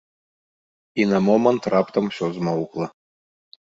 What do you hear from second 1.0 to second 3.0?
І на момант раптам усё змоўкла.